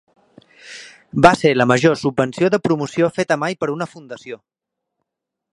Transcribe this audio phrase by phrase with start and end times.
[1.25, 4.45] Va ser la major subvenció de promoció feta mai per una fundació.